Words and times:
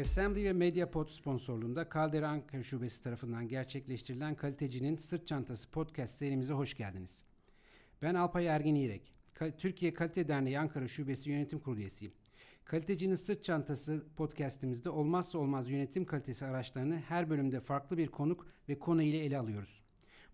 Assembly 0.00 0.44
ve 0.44 0.52
Mediapod 0.52 1.08
sponsorluğunda 1.08 1.88
Caldera 1.94 2.28
Ankara 2.28 2.62
Şubesi 2.62 3.02
tarafından 3.02 3.48
gerçekleştirilen 3.48 4.34
Kalitecinin 4.34 4.96
Sırt 4.96 5.26
Çantası 5.26 5.70
podcast 5.70 6.14
serimize 6.14 6.52
hoş 6.52 6.74
geldiniz. 6.74 7.24
Ben 8.02 8.14
Alpay 8.14 8.46
Ergin 8.46 8.74
İrek. 8.74 9.14
Türkiye 9.58 9.94
Kalite 9.94 10.28
Derneği 10.28 10.58
Ankara 10.58 10.88
Şubesi 10.88 11.30
Yönetim 11.30 11.58
Kurulu 11.58 11.80
üyesiyim. 11.80 12.14
Kalitecinin 12.64 13.14
Sırt 13.14 13.44
Çantası 13.44 14.02
podcastimizde 14.16 14.90
olmazsa 14.90 15.38
olmaz 15.38 15.70
yönetim 15.70 16.04
kalitesi 16.04 16.46
araçlarını 16.46 16.96
her 17.08 17.30
bölümde 17.30 17.60
farklı 17.60 17.98
bir 17.98 18.08
konuk 18.08 18.46
ve 18.68 18.78
konu 18.78 19.02
ile 19.02 19.18
ele 19.18 19.38
alıyoruz. 19.38 19.82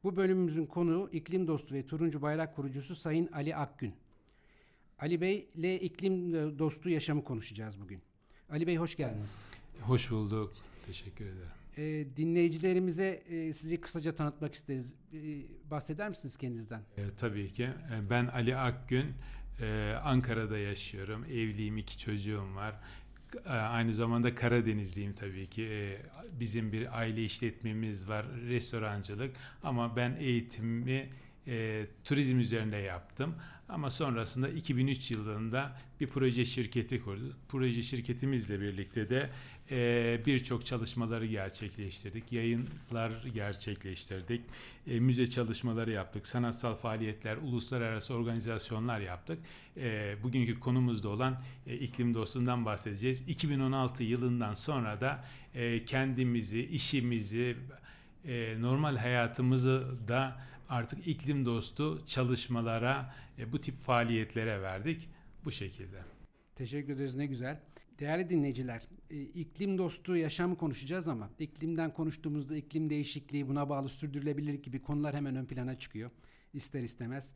Bu 0.04 0.16
bölümümüzün 0.16 0.66
konuğu 0.66 1.10
iklim 1.12 1.46
dostu 1.46 1.74
ve 1.74 1.86
turuncu 1.86 2.22
bayrak 2.22 2.56
kurucusu 2.56 2.94
Sayın 2.94 3.28
Ali 3.32 3.56
Akgün. 3.56 3.94
Ali 4.98 5.20
Bey 5.20 5.48
ile 5.54 5.80
iklim 5.80 6.32
dostu 6.58 6.90
yaşamı 6.90 7.24
konuşacağız 7.24 7.80
bugün. 7.80 8.02
Ali 8.50 8.66
Bey 8.66 8.76
hoş 8.76 8.96
geldiniz. 8.96 9.40
Hoş 9.80 10.10
bulduk. 10.10 10.52
Teşekkür 10.86 11.24
ederim. 11.24 11.48
E, 11.76 12.16
dinleyicilerimize 12.16 13.22
e, 13.28 13.52
sizi 13.52 13.80
kısaca 13.80 14.14
tanıtmak 14.14 14.54
isteriz. 14.54 14.94
E, 15.12 15.18
bahseder 15.70 16.08
misiniz 16.08 16.36
kendinizden? 16.36 16.80
E, 16.96 17.02
tabii 17.16 17.52
ki. 17.52 17.64
E, 17.64 18.10
ben 18.10 18.26
Ali 18.26 18.56
Akgün. 18.56 19.06
E, 19.60 19.94
Ankara'da 20.04 20.58
yaşıyorum. 20.58 21.24
Evliyim, 21.24 21.78
iki 21.78 21.98
çocuğum 21.98 22.54
var. 22.54 22.74
E, 23.46 23.48
aynı 23.48 23.94
zamanda 23.94 24.34
Karadenizliyim 24.34 25.12
tabii 25.12 25.46
ki. 25.46 25.62
E, 25.64 25.98
bizim 26.40 26.72
bir 26.72 26.98
aile 26.98 27.24
işletmemiz 27.24 28.08
var, 28.08 28.26
restorancılık. 28.48 29.36
Ama 29.62 29.96
ben 29.96 30.16
eğitimimi 30.20 31.10
e, 31.46 31.86
turizm 32.04 32.38
üzerinde 32.38 32.76
yaptım. 32.76 33.34
Ama 33.68 33.90
sonrasında 33.90 34.48
2003 34.48 35.10
yılında 35.10 35.76
bir 36.00 36.06
proje 36.06 36.44
şirketi 36.44 37.02
kurduk. 37.02 37.36
Proje 37.48 37.82
şirketimizle 37.82 38.60
birlikte 38.60 39.10
de 39.10 39.30
e, 39.70 40.20
birçok 40.26 40.66
çalışmaları 40.66 41.26
gerçekleştirdik. 41.26 42.32
Yayınlar 42.32 43.24
gerçekleştirdik. 43.34 44.40
E, 44.86 45.00
müze 45.00 45.30
çalışmaları 45.30 45.90
yaptık. 45.90 46.26
Sanatsal 46.26 46.74
faaliyetler, 46.74 47.36
uluslararası 47.36 48.14
organizasyonlar 48.14 49.00
yaptık. 49.00 49.38
E, 49.76 50.14
bugünkü 50.22 50.60
konumuzda 50.60 51.08
olan 51.08 51.42
e, 51.66 51.76
iklim 51.76 52.14
dostundan 52.14 52.64
bahsedeceğiz. 52.64 53.28
2016 53.28 54.04
yılından 54.04 54.54
sonra 54.54 55.00
da 55.00 55.24
e, 55.54 55.84
kendimizi, 55.84 56.66
işimizi, 56.66 57.56
e, 58.24 58.56
normal 58.60 58.96
hayatımızı 58.96 59.98
da 60.08 60.36
artık 60.68 61.06
iklim 61.06 61.46
dostu 61.46 61.98
çalışmalara, 62.06 63.14
e, 63.38 63.52
bu 63.52 63.60
tip 63.60 63.76
faaliyetlere 63.76 64.62
verdik. 64.62 65.08
Bu 65.44 65.50
şekilde. 65.50 66.00
Teşekkür 66.56 66.92
ederiz 66.92 67.14
ne 67.14 67.26
güzel. 67.26 67.60
Değerli 68.00 68.30
dinleyiciler, 68.30 68.82
e, 69.10 69.20
iklim 69.20 69.78
dostu 69.78 70.16
yaşamı 70.16 70.56
konuşacağız 70.56 71.08
ama 71.08 71.30
iklimden 71.38 71.94
konuştuğumuzda 71.94 72.56
iklim 72.56 72.90
değişikliği, 72.90 73.48
buna 73.48 73.68
bağlı 73.68 73.88
sürdürülebilirlik 73.88 74.64
gibi 74.64 74.82
konular 74.82 75.14
hemen 75.14 75.36
ön 75.36 75.44
plana 75.44 75.78
çıkıyor. 75.78 76.10
İster 76.54 76.82
istemez. 76.82 77.34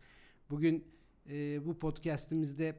Bugün 0.50 0.84
e, 1.30 1.66
bu 1.66 1.78
podcastimizde 1.78 2.76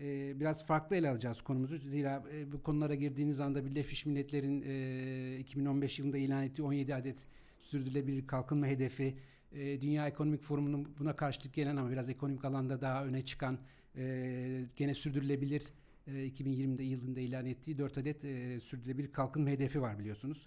e, 0.00 0.40
biraz 0.40 0.66
farklı 0.66 0.96
ele 0.96 1.10
alacağız 1.10 1.42
konumuzu. 1.42 1.78
Zira 1.78 2.24
bu 2.52 2.62
konulara 2.62 2.94
girdiğiniz 2.94 3.40
anda 3.40 3.64
Birleşmiş 3.64 4.06
Milletler'in 4.06 4.62
e, 4.66 5.38
2015 5.38 5.98
yılında 5.98 6.18
ilan 6.18 6.44
ettiği 6.44 6.62
17 6.62 6.94
adet 6.94 7.26
sürdürülebilir 7.60 8.26
kalkınma 8.26 8.66
hedefi, 8.66 9.16
Dünya 9.54 10.08
Ekonomik 10.08 10.42
Forumu'nun 10.42 10.88
buna 10.98 11.16
karşılık 11.16 11.54
gelen 11.54 11.76
ama 11.76 11.90
biraz 11.90 12.08
ekonomik 12.08 12.44
alanda 12.44 12.80
daha 12.80 13.04
öne 13.04 13.22
çıkan 13.22 13.58
gene 14.76 14.94
sürdürülebilir 14.94 15.62
2020'de 16.06 16.82
yılında 16.82 17.20
ilan 17.20 17.46
ettiği 17.46 17.78
4 17.78 17.98
adet 17.98 18.24
e, 18.24 18.60
sürdürülebilir 18.60 19.12
kalkınma 19.12 19.50
hedefi 19.50 19.80
var 19.80 19.98
biliyorsunuz. 19.98 20.46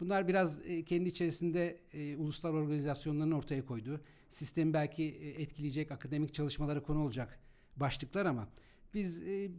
Bunlar 0.00 0.28
biraz 0.28 0.66
e, 0.66 0.84
kendi 0.84 1.08
içerisinde 1.08 1.80
e, 1.92 2.16
ulusal 2.16 2.54
organizasyonların 2.54 3.32
ortaya 3.32 3.66
koyduğu, 3.66 4.00
sistemi 4.28 4.72
belki 4.72 5.04
e, 5.04 5.42
etkileyecek 5.42 5.92
akademik 5.92 6.34
çalışmalara 6.34 6.82
konu 6.82 7.04
olacak 7.04 7.40
başlıklar 7.76 8.26
ama 8.26 8.48
biz 8.94 9.22
e, 9.22 9.50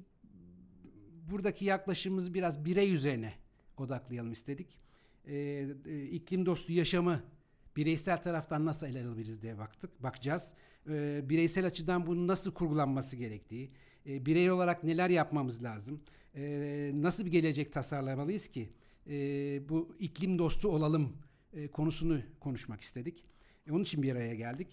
buradaki 1.32 1.66
yaklaşımımızı 1.66 2.34
biraz 2.34 2.66
birey 2.66 2.94
üzerine 2.94 3.34
odaklayalım 3.78 4.31
istedik. 4.31 4.80
E, 5.26 5.36
e, 5.86 6.04
iklim 6.04 6.46
dostu 6.46 6.74
yaşamı 6.74 7.24
bireysel 7.76 8.22
taraftan 8.22 8.66
nasıl 8.66 8.88
ele 8.88 9.06
alabiliriz 9.06 9.42
diye 9.42 9.58
baktık, 9.58 10.04
bakacağız. 10.04 10.54
E, 10.90 11.30
bireysel 11.30 11.66
açıdan 11.66 12.08
bunun 12.08 12.28
nasıl 12.28 12.54
kurgulanması 12.54 13.16
gerektiği, 13.16 13.72
e, 14.06 14.26
birey 14.26 14.52
olarak 14.52 14.84
neler 14.84 15.10
yapmamız 15.10 15.64
lazım, 15.64 16.02
e, 16.36 16.92
nasıl 16.94 17.26
bir 17.26 17.32
gelecek 17.32 17.74
tasarlamalıyız 17.74 18.48
ki 18.48 18.70
e, 19.08 19.14
bu 19.70 19.96
iklim 20.00 20.40
dostu 20.40 20.68
olalım 20.68 21.18
e, 21.54 21.68
konusunu 21.68 22.22
konuşmak 22.40 22.82
istedik. 22.82 23.26
E, 23.68 23.72
onun 23.72 23.84
için 23.84 24.04
bir 24.04 24.12
araya 24.12 24.36
geldik. 24.36 24.68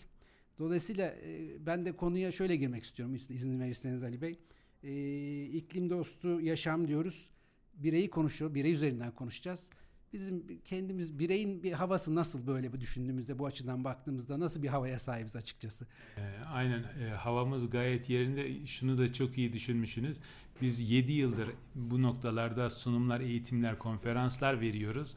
Dolayısıyla 0.59 1.07
e, 1.07 1.67
ben 1.67 1.87
de 1.87 1.93
konuya 1.93 2.33
şöyle 2.33 2.57
girmek 2.57 2.85
istiyorum 2.85 3.15
izin 3.15 3.61
verirseniz 3.61 4.05
Ali 4.05 4.23
Bey. 4.23 4.39
E, 4.83 5.45
iklim 5.45 5.91
dostu 5.91 6.41
yaşam 6.41 6.89
diyoruz. 6.89 7.31
Bireyi 7.75 8.11
konuşuyor, 8.11 8.55
birey 8.55 8.73
üzerinden 8.73 9.15
konuşacağız 9.15 9.71
bizim 10.12 10.61
kendimiz 10.65 11.19
bireyin 11.19 11.62
bir 11.62 11.72
havası 11.72 12.15
nasıl 12.15 12.47
böyle 12.47 12.72
bir 12.72 12.81
düşündüğümüzde 12.81 13.39
bu 13.39 13.47
açıdan 13.47 13.84
baktığımızda 13.84 14.41
nasıl 14.41 14.62
bir 14.62 14.69
havaya 14.69 14.99
sahibiz 14.99 15.37
açıkçası? 15.37 15.87
E, 16.17 16.22
aynen 16.53 16.83
e, 16.83 17.09
havamız 17.09 17.71
gayet 17.71 18.11
yerinde. 18.11 18.66
Şunu 18.66 18.99
da 18.99 19.12
çok 19.12 19.39
iyi 19.39 19.53
düşünmüşsünüz. 19.53 20.19
Biz 20.62 20.91
7 20.91 21.12
yıldır 21.12 21.49
bu 21.75 22.03
noktalarda 22.03 22.71
sunumlar, 22.71 23.21
eğitimler, 23.21 23.78
konferanslar 23.78 24.61
veriyoruz. 24.61 25.15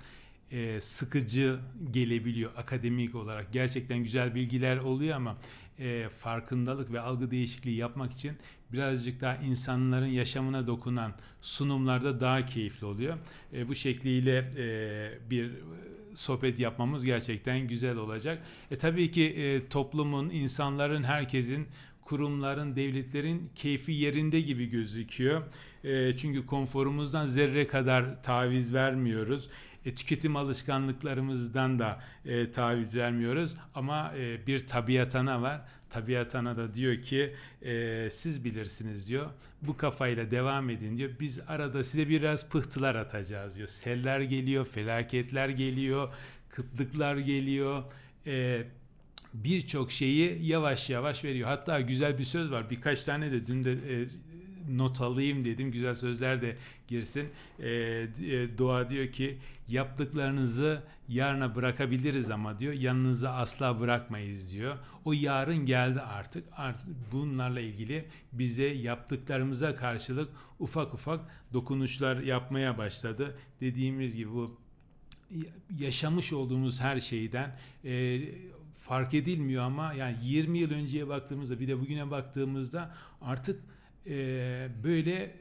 E, 0.52 0.82
sıkıcı 0.82 1.60
gelebiliyor 1.92 2.52
akademik 2.58 3.16
olarak. 3.16 3.54
Gerçekten 3.54 3.98
güzel 3.98 4.36
bilgiler 4.36 4.78
oluyor 4.78 5.16
ama 5.16 5.38
e, 5.80 6.10
farkındalık 6.10 6.92
ve 6.92 7.00
algı 7.00 7.32
değişikliği 7.32 7.78
yapmak 7.78 8.12
için 8.14 8.38
birazcık 8.74 9.22
daha 9.22 9.36
insanların 9.36 10.08
yaşamına 10.08 10.68
dokunan 10.68 11.14
sunumlarda 11.42 12.22
daha 12.22 12.46
keyifli 12.46 12.86
oluyor. 12.86 13.18
E, 13.54 13.68
bu 13.68 13.76
şekliyle 13.76 14.50
e, 14.58 15.30
bir 15.30 15.52
sohbet 16.14 16.60
yapmamız 16.60 17.06
gerçekten 17.06 17.68
güzel 17.68 17.98
olacak. 17.98 18.44
E, 18.72 18.78
tabii 18.78 19.12
ki 19.12 19.24
e, 19.24 19.68
toplumun, 19.68 20.30
insanların, 20.30 21.04
herkesin 21.04 21.68
kurumların, 22.02 22.76
devletlerin 22.76 23.50
keyfi 23.56 23.92
yerinde 23.92 24.42
gibi 24.42 24.70
gözüküyor. 24.70 25.42
E, 25.84 26.14
çünkü 26.14 26.46
konforumuzdan 26.46 27.26
zerre 27.26 27.68
kadar 27.68 28.24
taviz 28.24 28.74
vermiyoruz. 28.74 29.50
E, 29.86 29.96
tüketim 29.96 30.36
alışkanlıklarımızdan 30.36 31.80
da 31.80 32.04
e, 32.26 32.52
taviz 32.52 32.96
vermiyoruz. 32.96 33.56
Ama 33.76 34.14
e, 34.18 34.48
bir 34.48 34.68
tabiatana 34.68 35.42
var. 35.42 35.62
Tabiatana 35.90 36.58
da 36.58 36.74
diyor 36.74 37.02
ki 37.02 37.36
e, 37.62 38.08
siz 38.12 38.46
bilirsiniz 38.46 39.10
diyor. 39.10 39.30
Bu 39.62 39.78
kafayla 39.78 40.32
devam 40.32 40.70
edin 40.70 40.98
diyor. 40.98 41.12
Biz 41.20 41.40
arada 41.48 41.84
size 41.84 42.10
biraz 42.10 42.50
pıhtılar 42.50 42.96
atacağız 42.96 43.56
diyor. 43.56 43.68
Seller 43.68 44.20
geliyor, 44.20 44.66
felaketler 44.66 45.50
geliyor, 45.50 46.14
kıtlıklar 46.50 47.18
geliyor. 47.18 47.84
E, 48.28 48.64
birçok 49.34 49.92
şeyi 49.92 50.46
yavaş 50.46 50.90
yavaş 50.90 51.24
veriyor. 51.24 51.48
Hatta 51.48 51.82
güzel 51.82 52.18
bir 52.18 52.24
söz 52.24 52.52
var. 52.52 52.70
Birkaç 52.70 53.04
tane 53.04 53.32
de 53.32 53.48
dün 53.48 53.66
de 53.66 53.72
e, 53.72 54.08
not 54.78 55.02
alayım 55.02 55.44
dedim. 55.44 55.72
Güzel 55.72 55.96
sözler 55.96 56.42
de 56.42 56.58
girsin. 56.88 57.30
E, 57.60 57.70
e, 57.70 58.58
dua 58.58 58.90
diyor 58.90 59.08
ki 59.08 59.38
yaptıklarınızı 59.68 60.84
yarına 61.10 61.56
bırakabiliriz 61.56 62.32
ama 62.32 62.60
diyor 62.60 62.74
yanınıza 62.74 63.32
asla 63.32 63.80
bırakmayız 63.80 64.54
diyor. 64.54 64.78
O 65.06 65.14
yarın 65.14 65.66
geldi 65.66 66.02
artık. 66.02 66.44
artık 66.52 66.86
bunlarla 67.12 67.60
ilgili 67.60 68.06
bize 68.34 68.66
yaptıklarımıza 68.66 69.76
karşılık 69.76 70.30
ufak 70.60 70.94
ufak 70.94 71.20
dokunuşlar 71.54 72.18
yapmaya 72.18 72.78
başladı. 72.78 73.38
Dediğimiz 73.62 74.16
gibi 74.16 74.32
bu 74.32 74.58
yaşamış 75.80 76.34
olduğumuz 76.34 76.82
her 76.82 77.00
şeyden 77.00 77.60
e, 77.86 78.22
fark 78.82 79.14
edilmiyor 79.14 79.64
ama 79.64 79.94
yani 79.94 80.18
20 80.24 80.60
yıl 80.60 80.72
önceye 80.72 81.08
baktığımızda 81.08 81.60
bir 81.60 81.68
de 81.68 81.80
bugüne 81.80 82.12
baktığımızda 82.12 82.96
artık 83.22 83.62
e, 84.08 84.68
böyle 84.84 85.36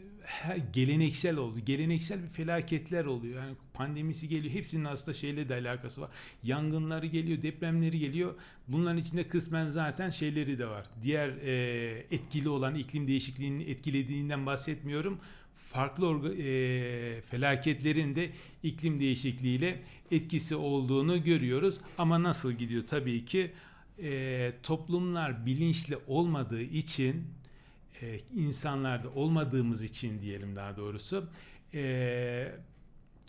geleneksel 0.73 1.37
oldu. 1.37 1.59
Geleneksel 1.67 2.23
bir 2.23 2.29
felaketler 2.29 3.05
oluyor. 3.05 3.43
Yani 3.43 3.57
pandemisi 3.75 4.29
geliyor. 4.29 4.55
Hepsinin 4.55 4.85
aslında 4.85 5.15
şeyle 5.19 5.49
de 5.49 5.55
alakası 5.55 6.01
var. 6.01 6.11
Yangınları 6.43 7.07
geliyor, 7.07 7.43
depremleri 7.43 7.99
geliyor. 7.99 8.35
Bunların 8.69 8.99
içinde 8.99 9.29
kısmen 9.29 9.69
zaten 9.69 10.11
şeyleri 10.11 10.59
de 10.59 10.67
var. 10.67 10.87
Diğer 11.03 11.29
e, 11.29 12.07
etkili 12.11 12.49
olan 12.49 12.75
iklim 12.75 13.09
değişikliğinin 13.09 13.61
etkilediğinden 13.61 14.47
bahsetmiyorum. 14.47 15.19
farklı 15.69 16.07
orga- 16.07 16.35
e, 16.43 17.21
felaketlerin 17.23 18.17
de 18.17 18.31
iklim 18.63 19.01
değişikliğiyle 19.01 19.81
etkisi 20.11 20.57
olduğunu 20.57 21.25
görüyoruz. 21.25 21.79
Ama 21.99 22.23
nasıl 22.23 22.53
gidiyor? 22.53 22.83
Tabii 22.87 23.25
ki 23.25 23.51
e, 24.03 24.53
toplumlar 24.63 25.47
bilinçli 25.47 25.97
olmadığı 26.07 26.63
için 26.63 27.25
e, 28.03 28.21
insanlarda 28.37 29.11
olmadığımız 29.11 29.83
için 29.83 30.23
diyelim 30.23 30.57
daha 30.57 30.77
doğrusu 30.77 31.29
e, 31.75 32.53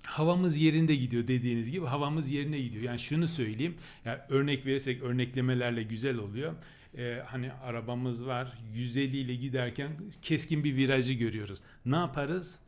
havamız 0.03 0.57
yerinde 0.57 0.95
gidiyor 0.95 1.27
dediğiniz 1.27 1.71
gibi 1.71 1.85
havamız 1.85 2.31
yerine 2.31 2.59
gidiyor. 2.59 2.83
Yani 2.83 2.99
şunu 2.99 3.27
söyleyeyim. 3.27 3.75
Yani 4.05 4.19
örnek 4.29 4.65
verirsek 4.65 5.03
örneklemelerle 5.03 5.83
güzel 5.83 6.17
oluyor. 6.17 6.53
Ee, 6.97 7.21
hani 7.25 7.51
arabamız 7.51 8.25
var 8.25 8.57
150 8.75 9.17
ile 9.17 9.35
giderken 9.35 9.91
keskin 10.21 10.63
bir 10.63 10.75
virajı 10.75 11.13
görüyoruz. 11.13 11.59
Ne 11.85 11.95
yaparız? 11.95 12.59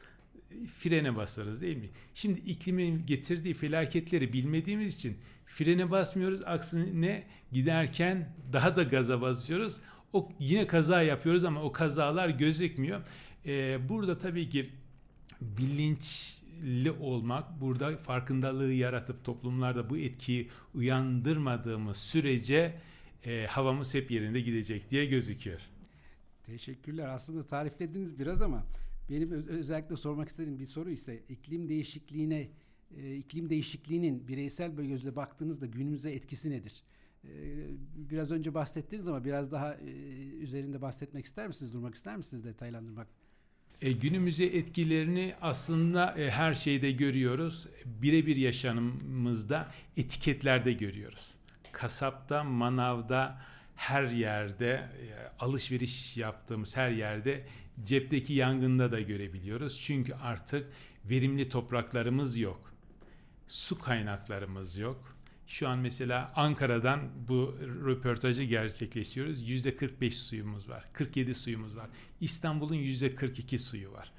Frene 0.79 1.15
basarız 1.15 1.61
değil 1.61 1.77
mi? 1.77 1.89
Şimdi 2.13 2.39
iklimin 2.39 3.05
getirdiği 3.05 3.53
felaketleri 3.53 4.33
bilmediğimiz 4.33 4.95
için 4.95 5.17
frene 5.45 5.91
basmıyoruz. 5.91 6.41
Aksine 6.45 7.23
giderken 7.51 8.29
daha 8.53 8.75
da 8.75 8.83
gaza 8.83 9.21
basıyoruz. 9.21 9.79
O 10.13 10.29
yine 10.39 10.67
kaza 10.67 11.01
yapıyoruz 11.01 11.43
ama 11.43 11.61
o 11.63 11.71
kazalar 11.71 12.29
gözükmüyor. 12.29 13.01
Ee, 13.45 13.89
burada 13.89 14.17
tabii 14.17 14.49
ki 14.49 14.69
bilinçli 15.41 16.91
olmak, 16.91 17.61
burada 17.61 17.97
farkındalığı 17.97 18.71
yaratıp 18.73 19.23
toplumlarda 19.23 19.89
bu 19.89 19.97
etkiyi 19.97 20.49
uyandırmadığımız 20.75 21.97
sürece 21.97 22.73
e, 23.25 23.45
havamız 23.45 23.95
hep 23.95 24.11
yerinde 24.11 24.41
gidecek 24.41 24.89
diye 24.89 25.05
gözüküyor. 25.05 25.61
Teşekkürler. 26.45 27.07
Aslında 27.09 27.43
tariflediniz 27.47 28.19
biraz 28.19 28.41
ama 28.41 28.63
benim 29.09 29.31
öz- 29.31 29.47
özellikle 29.47 29.95
sormak 29.97 30.29
istediğim 30.29 30.59
bir 30.59 30.65
soru 30.65 30.89
ise 30.89 31.19
iklim 31.29 31.69
değişikliğine 31.69 32.47
e, 32.97 33.15
iklim 33.15 33.49
değişikliğinin 33.49 34.27
bireysel 34.27 34.77
bir 34.77 34.83
gözle 34.83 35.15
baktığınızda 35.15 35.65
günümüze 35.65 36.11
etkisi 36.11 36.51
nedir? 36.51 36.83
E, 37.23 37.29
biraz 37.95 38.31
önce 38.31 38.53
bahsettiniz 38.53 39.07
ama 39.07 39.25
biraz 39.25 39.51
daha 39.51 39.73
e, 39.73 39.89
üzerinde 40.39 40.81
bahsetmek 40.81 41.25
ister 41.25 41.47
misiniz? 41.47 41.73
Durmak 41.73 41.95
ister 41.95 42.17
misiniz 42.17 42.45
detaylandırmak? 42.45 43.07
E, 43.81 43.91
günümüze 43.91 44.45
etkilerini 44.45 45.33
aslında 45.41 46.17
e, 46.17 46.31
her 46.31 46.53
şeyde 46.53 46.91
görüyoruz. 46.91 47.67
Birebir 47.85 48.35
yaşamımızda 48.35 49.71
etiketlerde 49.97 50.73
görüyoruz. 50.73 51.33
Kasapta, 51.71 52.43
manavda, 52.43 53.41
her 53.75 54.03
yerde, 54.03 54.69
e, 54.71 55.07
alışveriş 55.39 56.17
yaptığımız 56.17 56.77
her 56.77 56.89
yerde 56.89 57.45
cepteki 57.85 58.33
yangında 58.33 58.91
da 58.91 59.01
görebiliyoruz. 59.01 59.81
Çünkü 59.81 60.13
artık 60.13 60.67
verimli 61.05 61.49
topraklarımız 61.49 62.37
yok. 62.37 62.73
Su 63.47 63.79
kaynaklarımız 63.79 64.77
yok. 64.77 65.15
Şu 65.47 65.67
an 65.67 65.79
mesela 65.79 66.31
Ankara'dan 66.35 66.99
bu 67.27 67.55
röportajı 67.85 68.43
gerçekleştiriyoruz. 68.43 69.49
Yüzde 69.49 69.75
45 69.75 70.17
suyumuz 70.17 70.69
var. 70.69 70.85
47 70.93 71.35
suyumuz 71.35 71.77
var. 71.77 71.89
İstanbul'un 72.21 72.75
yüzde 72.75 73.15
42 73.15 73.59
suyu 73.59 73.91
var. 73.91 74.11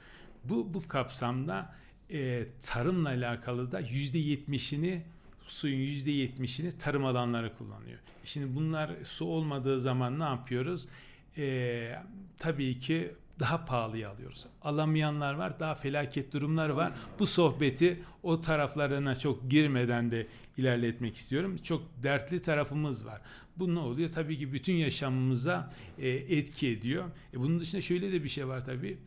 Bu, 0.45 0.75
bu 0.75 0.89
kapsamda 0.89 1.75
e, 2.11 2.47
tarımla 2.61 3.09
alakalı 3.09 3.73
da 3.73 3.81
yüzde 3.81 4.19
70'ini 4.19 5.01
suyun 5.47 5.79
yüzde 5.79 6.11
70'ini 6.11 6.79
tarım 6.79 7.05
alanları 7.05 7.57
kullanıyor. 7.57 7.99
Şimdi 8.25 8.57
bunlar 8.57 8.91
su 9.05 9.25
olmadığı 9.25 9.81
zaman 9.81 10.19
ne 10.19 10.25
yapıyoruz? 10.25 10.89
E, 11.37 11.97
tabii 12.39 12.79
ki 12.79 13.15
daha 13.43 13.65
pahalıya 13.65 14.11
alıyoruz. 14.11 14.47
Alamayanlar 14.63 15.35
var, 15.35 15.61
daha 15.61 15.75
felaket 15.75 16.33
durumlar 16.33 16.69
var. 16.69 16.93
Bu 17.19 17.27
sohbeti 17.27 18.03
o 18.23 18.41
taraflarına 18.41 19.19
çok 19.19 19.51
girmeden 19.51 20.11
de 20.11 20.27
ilerletmek 20.57 21.17
istiyorum. 21.17 21.57
Çok 21.63 21.83
dertli 22.03 22.43
tarafımız 22.43 23.07
var. 23.07 23.21
Bu 23.57 23.75
ne 23.75 23.79
oluyor? 23.79 24.09
Tabii 24.13 24.39
ki 24.39 24.53
bütün 24.53 24.73
yaşamımıza 24.73 25.73
e, 25.99 26.09
etki 26.09 26.69
ediyor. 26.69 27.05
E, 27.35 27.41
bunun 27.41 27.61
dışında 27.61 27.83
şöyle 27.83 28.13
de 28.13 28.25
bir 28.25 28.29
şey 28.29 28.49
var 28.49 28.65
tabii. 28.65 28.99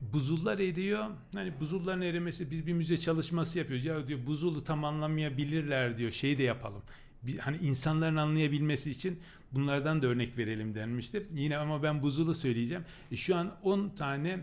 Buzullar 0.00 0.58
eriyor. 0.58 1.06
Hani 1.34 1.60
buzulların 1.60 2.02
erimesi 2.02 2.50
biz 2.50 2.66
bir 2.66 2.72
müze 2.72 2.96
çalışması 2.96 3.58
yapıyoruz. 3.58 3.84
Ya 3.84 4.08
diyor 4.08 4.26
buzulu 4.26 4.64
tam 4.64 4.84
anlamayabilirler 4.84 5.96
diyor. 5.96 6.10
Şey 6.10 6.38
de 6.38 6.42
yapalım. 6.42 6.82
Bir, 7.22 7.38
hani 7.38 7.56
insanların 7.56 8.16
anlayabilmesi 8.16 8.90
için 8.90 9.18
bunlardan 9.54 10.02
da 10.02 10.06
örnek 10.06 10.38
verelim 10.38 10.74
denmişti. 10.74 11.26
Yine 11.34 11.56
ama 11.56 11.82
ben 11.82 12.02
buzulu 12.02 12.34
söyleyeceğim. 12.34 12.84
E, 13.12 13.16
şu 13.16 13.36
an 13.36 13.54
10 13.62 13.88
tane 13.88 14.40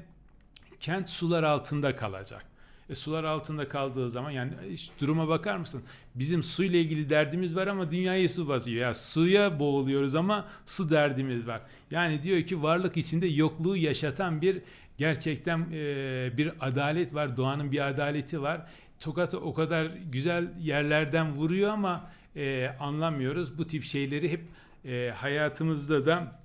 kent 0.79 1.09
sular 1.09 1.43
altında 1.43 1.95
kalacak. 1.95 2.45
E, 2.89 2.95
sular 2.95 3.23
altında 3.23 3.67
kaldığı 3.67 4.09
zaman 4.09 4.31
yani 4.31 4.53
hiç 4.69 4.91
duruma 4.99 5.27
bakar 5.27 5.57
mısın? 5.57 5.83
Bizim 6.15 6.43
suyla 6.43 6.79
ilgili 6.79 7.09
derdimiz 7.09 7.55
var 7.55 7.67
ama 7.67 7.91
dünyayı 7.91 8.29
su 8.29 8.47
basıyor. 8.47 8.81
Ya 8.81 8.93
suya 8.93 9.59
boğuluyoruz 9.59 10.15
ama 10.15 10.47
su 10.65 10.89
derdimiz 10.89 11.47
var. 11.47 11.61
Yani 11.91 12.23
diyor 12.23 12.41
ki 12.41 12.63
varlık 12.63 12.97
içinde 12.97 13.27
yokluğu 13.27 13.77
yaşatan 13.77 14.41
bir 14.41 14.61
gerçekten 14.97 15.67
e, 15.73 16.31
bir 16.37 16.51
adalet 16.59 17.13
var. 17.13 17.37
Doğanın 17.37 17.71
bir 17.71 17.87
adaleti 17.87 18.41
var. 18.41 18.61
Tokat'ı 18.99 19.39
o 19.39 19.53
kadar 19.53 19.85
güzel 19.85 20.53
yerlerden 20.59 21.31
vuruyor 21.31 21.69
ama 21.69 22.09
e, 22.35 22.75
anlamıyoruz. 22.79 23.57
Bu 23.57 23.67
tip 23.67 23.83
şeyleri 23.83 24.31
hep 24.31 24.41
e, 24.89 25.11
hayatımızda 25.15 26.05
da 26.05 26.41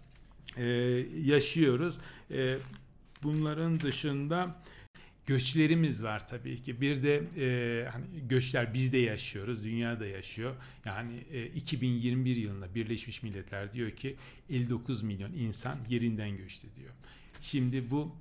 e, 0.57 0.65
yaşıyoruz. 1.25 1.99
E, 2.31 2.59
bunların 3.23 3.81
dışında 3.81 4.63
göçlerimiz 5.27 6.03
var 6.03 6.29
tabii 6.29 6.63
ki. 6.63 6.81
Bir 6.81 7.03
de 7.03 7.25
e, 7.37 7.89
hani 7.89 8.05
göçler 8.29 8.75
bizde 8.75 8.99
yaşıyoruz, 8.99 9.65
dünyada 9.65 10.07
yaşıyor. 10.07 10.55
Yani 10.85 11.13
e, 11.33 11.47
2021 11.47 12.37
yılında 12.37 12.75
Birleşmiş 12.75 13.23
Milletler 13.23 13.73
diyor 13.73 13.91
ki 13.91 14.17
59 14.51 15.03
milyon 15.03 15.33
insan 15.33 15.79
yerinden 15.89 16.37
göçtü 16.37 16.69
diyor. 16.77 16.91
Şimdi 17.41 17.91
bu 17.91 18.17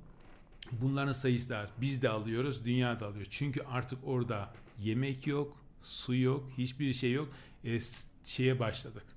bunların 0.72 1.12
sayısı 1.12 1.50
da. 1.50 1.66
Biz 1.82 2.02
de 2.02 2.10
alıyoruz, 2.10 2.66
dünya 2.66 3.00
da 3.00 3.08
alıyor. 3.08 3.26
Çünkü 3.30 3.62
artık 3.62 4.00
orada 4.04 4.54
yemek 4.82 5.28
yok, 5.28 5.58
su 5.82 6.16
yok, 6.16 6.50
hiçbir 6.58 6.94
şey 6.94 7.12
yok. 7.12 7.30
E, 7.64 7.80
şeye 8.24 8.60
başladık 8.60 9.13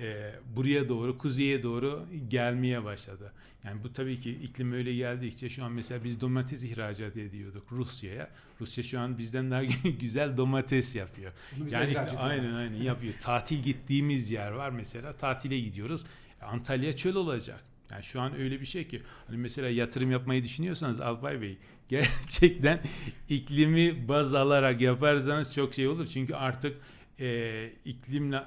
e, 0.00 0.32
buraya 0.56 0.88
doğru, 0.88 1.18
kuzeye 1.18 1.62
doğru 1.62 2.06
gelmeye 2.28 2.84
başladı. 2.84 3.32
Yani 3.64 3.84
bu 3.84 3.92
tabii 3.92 4.20
ki 4.20 4.30
iklim 4.30 4.72
öyle 4.72 4.94
geldikçe 4.94 5.48
şu 5.48 5.64
an 5.64 5.72
mesela 5.72 6.04
biz 6.04 6.20
domates 6.20 6.64
ihracat 6.64 7.16
ediyorduk 7.16 7.72
Rusya'ya. 7.72 8.30
Rusya 8.60 8.84
şu 8.84 9.00
an 9.00 9.18
bizden 9.18 9.50
daha 9.50 9.64
güzel 10.00 10.36
domates 10.36 10.96
yapıyor. 10.96 11.32
Yani 11.70 11.88
işte 11.88 12.18
aynen 12.18 12.54
aynen 12.54 12.82
yapıyor. 12.82 13.14
Tatil 13.20 13.62
gittiğimiz 13.62 14.30
yer 14.30 14.50
var 14.50 14.70
mesela. 14.70 15.12
Tatile 15.12 15.60
gidiyoruz. 15.60 16.04
Antalya 16.42 16.92
çöl 16.92 17.14
olacak. 17.14 17.60
Yani 17.90 18.04
şu 18.04 18.20
an 18.20 18.34
öyle 18.34 18.60
bir 18.60 18.66
şey 18.66 18.88
ki 18.88 19.02
hani 19.26 19.36
mesela 19.38 19.68
yatırım 19.68 20.10
yapmayı 20.10 20.44
düşünüyorsanız 20.44 21.00
Alpay 21.00 21.40
Bey 21.40 21.58
gerçekten 21.88 22.80
iklimi 23.28 24.08
baz 24.08 24.34
alarak 24.34 24.80
yaparsanız 24.80 25.54
çok 25.54 25.74
şey 25.74 25.88
olur. 25.88 26.06
Çünkü 26.06 26.34
artık 26.34 26.76
e, 27.20 27.70
iklimle 27.84 28.42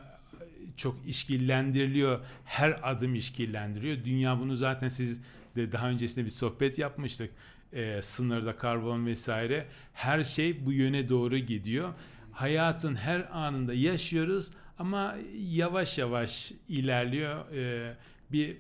çok 0.75 1.07
işkillendiriliyor. 1.07 2.19
Her 2.45 2.79
adım 2.83 3.15
işkillendiriyor. 3.15 4.05
Dünya 4.05 4.39
bunu 4.39 4.55
zaten 4.55 4.89
siz 4.89 5.21
de 5.55 5.71
daha 5.71 5.89
öncesinde 5.89 6.25
bir 6.25 6.29
sohbet 6.29 6.77
yapmıştık. 6.77 7.31
Ee, 7.73 7.99
sınırda 8.01 8.57
karbon 8.57 9.05
vesaire. 9.05 9.67
Her 9.93 10.23
şey 10.23 10.65
bu 10.65 10.73
yöne 10.73 11.09
doğru 11.09 11.37
gidiyor. 11.37 11.93
Hayatın 12.31 12.95
her 12.95 13.37
anında 13.37 13.73
yaşıyoruz 13.73 14.51
ama 14.79 15.15
yavaş 15.37 15.97
yavaş 15.97 16.51
ilerliyor. 16.69 17.51
Ee, 17.51 17.95
bir 18.31 18.57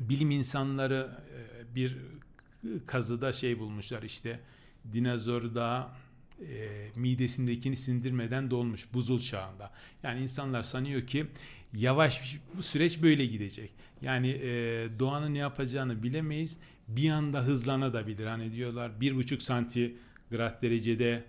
bilim 0.00 0.30
insanları 0.30 1.10
e, 1.36 1.74
bir 1.74 1.96
kazıda 2.86 3.32
şey 3.32 3.58
bulmuşlar 3.58 4.02
işte 4.02 4.40
dinozor 4.92 5.54
daha 5.54 5.96
e, 6.50 6.90
midesindekini 6.96 7.76
sindirmeden 7.76 8.50
dolmuş 8.50 8.94
buzul 8.94 9.20
çağında. 9.20 9.72
Yani 10.02 10.22
insanlar 10.22 10.62
sanıyor 10.62 11.06
ki 11.06 11.26
yavaş 11.76 12.40
bu 12.56 12.62
süreç 12.62 13.02
böyle 13.02 13.26
gidecek. 13.26 13.70
Yani 14.02 14.28
e, 14.28 14.48
doğanın 14.98 15.34
ne 15.34 15.38
yapacağını 15.38 16.02
bilemeyiz. 16.02 16.58
Bir 16.88 17.10
anda 17.10 17.40
hızlanabilir. 17.40 18.26
Hani 18.26 18.52
diyorlar 18.52 19.00
bir 19.00 19.16
buçuk 19.16 19.42
santigrat 19.42 20.62
derecede 20.62 21.24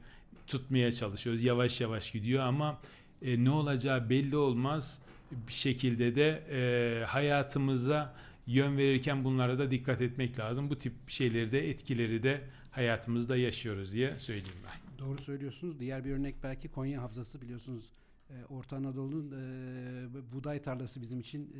tutmaya 0.47 0.91
çalışıyoruz. 0.91 1.43
Yavaş 1.43 1.81
yavaş 1.81 2.11
gidiyor 2.11 2.43
ama 2.43 2.81
e, 3.21 3.43
ne 3.43 3.49
olacağı 3.49 4.09
belli 4.09 4.37
olmaz. 4.37 4.99
Bir 5.47 5.53
şekilde 5.53 6.15
de 6.15 6.43
e, 6.51 7.05
hayatımıza 7.05 8.15
yön 8.47 8.77
verirken 8.77 9.23
bunlara 9.23 9.59
da 9.59 9.71
dikkat 9.71 10.01
etmek 10.01 10.39
lazım. 10.39 10.69
Bu 10.69 10.77
tip 10.77 10.93
şeyleri 11.07 11.51
de 11.51 11.69
etkileri 11.69 12.23
de 12.23 12.41
hayatımızda 12.71 13.37
yaşıyoruz 13.37 13.93
diye 13.93 14.19
söyleyeyim 14.19 14.59
ben. 14.63 14.84
Doğru 14.99 15.17
söylüyorsunuz. 15.17 15.79
Diğer 15.79 16.05
bir 16.05 16.11
örnek 16.11 16.35
belki 16.43 16.67
Konya 16.67 17.01
Havzası 17.01 17.41
biliyorsunuz. 17.41 17.91
E, 18.29 18.45
Orta 18.45 18.75
Anadolu'nun 18.75 19.31
e, 19.31 20.33
buğday 20.33 20.61
tarlası 20.61 21.01
bizim 21.01 21.19
için 21.19 21.53
e, 21.53 21.59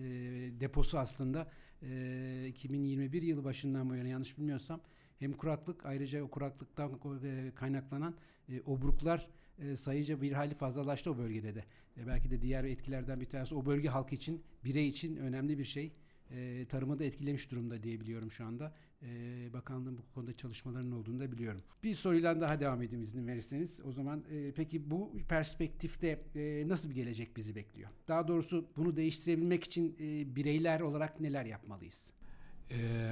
deposu 0.59 0.99
aslında. 0.99 1.51
E, 1.83 2.47
2021 2.49 3.21
yılı 3.21 3.43
başından 3.43 3.89
bu 3.89 3.95
yana 3.95 4.07
yanlış 4.07 4.37
bilmiyorsam 4.37 4.81
Hem 5.19 5.33
kuraklık 5.33 5.85
ayrıca 5.85 6.23
o 6.23 6.27
kuraklıktan 6.27 6.91
e, 7.23 7.51
kaynaklanan 7.55 8.15
e, 8.49 8.61
obruklar 8.61 9.27
e, 9.59 9.75
sayıca 9.75 10.21
bir 10.21 10.31
hali 10.31 10.53
fazlalaştı 10.55 11.11
o 11.11 11.17
bölgede 11.17 11.55
de. 11.55 11.65
E, 11.97 12.07
belki 12.07 12.31
de 12.31 12.41
diğer 12.41 12.63
etkilerden 12.63 13.21
bir 13.21 13.25
tanesi 13.25 13.55
o 13.55 13.65
bölge 13.65 13.89
halkı 13.89 14.15
için, 14.15 14.43
birey 14.65 14.87
için 14.87 15.15
önemli 15.15 15.57
bir 15.57 15.65
şey. 15.65 15.91
E, 16.31 16.65
tarımı 16.65 16.99
da 16.99 17.03
etkilemiş 17.03 17.51
durumda 17.51 17.83
diyebiliyorum 17.83 18.31
şu 18.31 18.45
anda. 18.45 18.73
E, 19.01 19.53
bakanlığın 19.53 19.97
bu 19.97 20.13
konuda 20.13 20.33
çalışmalarının 20.33 20.91
olduğunu 20.91 21.19
da 21.19 21.31
biliyorum. 21.31 21.61
Bir 21.83 21.93
soruyla 21.93 22.41
daha 22.41 22.59
devam 22.59 22.81
edeyim 22.81 23.01
izin 23.01 23.27
verirseniz. 23.27 23.81
O 23.85 23.91
zaman 23.91 24.23
e, 24.31 24.51
peki 24.51 24.91
bu 24.91 25.11
perspektifte 25.29 26.21
e, 26.35 26.67
nasıl 26.67 26.89
bir 26.89 26.95
gelecek 26.95 27.37
bizi 27.37 27.55
bekliyor? 27.55 27.89
Daha 28.07 28.27
doğrusu 28.27 28.65
bunu 28.77 28.97
değiştirebilmek 28.97 29.63
için 29.63 29.95
e, 29.99 30.35
bireyler 30.35 30.81
olarak 30.81 31.19
neler 31.19 31.45
yapmalıyız? 31.45 32.13
Ee, 32.71 33.11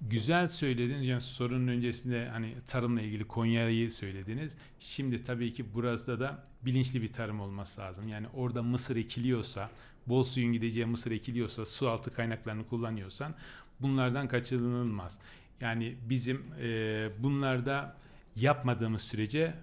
güzel 0.00 0.48
söylediniz. 0.48 1.08
Yani 1.08 1.20
sorunun 1.20 1.68
öncesinde 1.68 2.28
hani 2.28 2.54
tarımla 2.66 3.00
ilgili 3.00 3.24
Konya'yı 3.24 3.92
söylediniz. 3.92 4.56
Şimdi 4.78 5.22
tabii 5.22 5.52
ki 5.52 5.74
burada 5.74 6.20
da 6.20 6.44
bilinçli 6.62 7.02
bir 7.02 7.08
tarım 7.08 7.40
olması 7.40 7.80
lazım. 7.80 8.08
Yani 8.08 8.26
orada 8.34 8.62
mısır 8.62 8.96
ekiliyorsa, 8.96 9.70
bol 10.06 10.24
suyun 10.24 10.52
gideceği 10.52 10.86
mısır 10.86 11.10
ekiliyorsa, 11.10 11.66
su 11.66 11.88
altı 11.88 12.14
kaynaklarını 12.14 12.66
kullanıyorsan 12.66 13.34
bunlardan 13.82 14.28
kaçınılmaz. 14.28 15.18
Yani 15.60 15.96
bizim 16.08 16.42
e, 16.62 17.08
bunlarda 17.18 17.96
yapmadığımız 18.36 19.02
sürece 19.02 19.54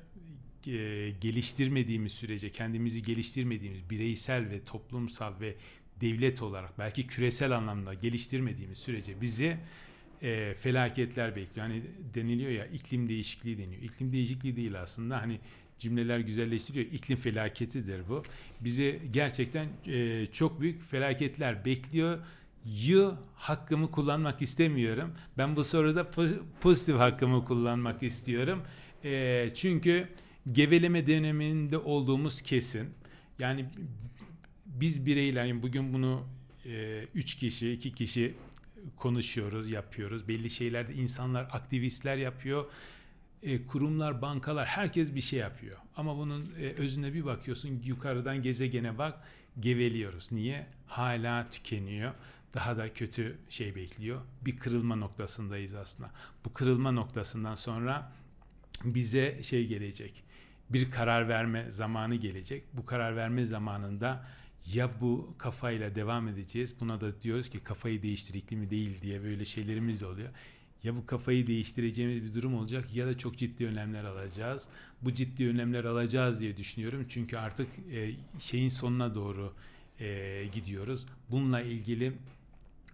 e, 0.68 1.10
geliştirmediğimiz 1.22 2.12
sürece 2.12 2.50
kendimizi 2.50 3.04
geliştirmediğimiz 3.04 3.90
bireysel 3.90 4.50
ve 4.50 4.64
toplumsal 4.64 5.40
ve 5.40 5.56
devlet 6.02 6.42
olarak 6.42 6.80
belki 6.80 7.08
küresel 7.08 7.52
anlamda 7.52 7.94
geliştirmediğimiz 7.94 8.78
sürece 8.78 9.22
bizi 9.22 9.58
e, 10.22 10.54
felaketler 10.60 11.36
bekliyor. 11.36 11.68
Hani 11.68 11.82
deniliyor 12.14 12.52
ya 12.52 12.66
iklim 12.66 13.10
değişikliği 13.10 13.58
deniyor. 13.58 13.82
İklim 13.82 14.12
değişikliği 14.12 14.56
değil 14.56 14.82
aslında 14.82 15.22
hani 15.22 15.40
cümleler 15.80 16.20
güzelleştiriyor. 16.20 16.86
İklim 16.86 17.18
felaketidir 17.18 18.10
bu. 18.10 18.24
Bizi 18.62 19.02
gerçekten 19.12 19.68
e, 19.88 20.28
çok 20.28 20.62
büyük 20.62 20.90
felaketler 20.90 21.66
bekliyor. 21.66 22.20
Yı 22.68 23.14
hakkımı 23.36 23.92
kullanmak 23.92 24.42
istemiyorum. 24.42 25.12
Ben 25.38 25.56
bu 25.56 25.64
soruda 25.64 26.12
pozitif 26.62 26.96
hakkımı 26.96 27.46
kullanmak 27.46 28.04
istiyorum. 28.04 28.62
E, 29.04 29.50
çünkü 29.56 30.08
geveleme 30.52 31.08
döneminde 31.08 31.78
olduğumuz 31.78 32.42
kesin. 32.42 32.90
Yani 33.40 33.66
biz 34.66 35.06
bireyler 35.06 35.46
yani 35.46 35.64
bugün 35.64 35.94
bunu 35.94 36.24
e, 36.66 37.04
üç 37.16 37.36
kişi, 37.36 37.72
iki 37.72 37.96
kişi 37.96 38.34
konuşuyoruz, 38.96 39.72
yapıyoruz. 39.72 40.28
Belli 40.28 40.50
şeylerde 40.50 40.94
insanlar, 40.94 41.44
aktivistler 41.52 42.18
yapıyor. 42.18 42.66
E, 43.44 43.66
kurumlar, 43.66 44.22
bankalar, 44.22 44.68
herkes 44.68 45.16
bir 45.16 45.22
şey 45.22 45.40
yapıyor. 45.40 45.78
Ama 45.96 46.18
bunun 46.18 46.54
e, 46.60 46.70
özüne 46.70 47.14
bir 47.14 47.26
bakıyorsun, 47.26 47.82
yukarıdan 47.86 48.42
gezegene 48.42 48.98
bak, 48.98 49.20
geveliyoruz. 49.60 50.32
Niye? 50.32 50.68
Hala 50.88 51.50
tükeniyor. 51.50 52.14
Daha 52.58 52.78
da 52.78 52.94
kötü 52.94 53.38
şey 53.50 53.76
bekliyor. 53.76 54.22
Bir 54.42 54.58
kırılma 54.58 54.96
noktasındayız 54.96 55.74
aslında. 55.74 56.12
Bu 56.46 56.54
kırılma 56.54 56.92
noktasından 56.92 57.56
sonra 57.56 58.12
bize 58.84 59.44
şey 59.44 59.68
gelecek. 59.68 60.24
Bir 60.70 60.92
karar 60.92 61.30
verme 61.30 61.72
zamanı 61.72 62.16
gelecek. 62.16 62.64
Bu 62.74 62.86
karar 62.86 63.16
verme 63.16 63.46
zamanında 63.46 64.26
ya 64.66 65.02
bu 65.02 65.36
kafayla 65.38 65.96
devam 65.96 66.28
edeceğiz. 66.28 66.76
Buna 66.80 67.02
da 67.02 67.22
diyoruz 67.22 67.50
ki 67.50 67.60
kafayı 67.60 68.02
değiştir 68.02 68.34
iklimi 68.34 68.70
değil 68.70 69.02
diye 69.02 69.24
böyle 69.24 69.46
şeylerimiz 69.46 70.04
oluyor. 70.04 70.30
Ya 70.84 70.96
bu 70.96 71.06
kafayı 71.06 71.48
değiştireceğimiz 71.48 72.24
bir 72.24 72.34
durum 72.34 72.56
olacak 72.56 72.96
ya 72.96 73.08
da 73.08 73.18
çok 73.18 73.38
ciddi 73.38 73.66
önlemler 73.66 74.04
alacağız. 74.04 74.68
Bu 75.02 75.14
ciddi 75.14 75.48
önlemler 75.48 75.84
alacağız 75.84 76.40
diye 76.40 76.58
düşünüyorum. 76.58 77.06
Çünkü 77.10 77.38
artık 77.38 77.68
e, 77.92 78.12
şeyin 78.40 78.70
sonuna 78.70 79.16
doğru 79.16 79.54
e, 80.00 80.46
gidiyoruz. 80.54 81.06
Bununla 81.32 81.62
ilgili 81.62 82.14